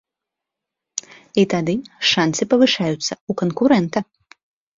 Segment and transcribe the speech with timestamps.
[1.41, 1.75] І тады
[2.13, 3.99] шанцы павышаюцца ў канкурэнта.